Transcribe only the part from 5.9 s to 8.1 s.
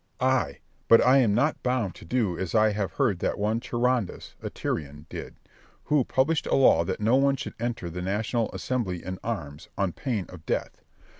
published a law that no one should enter the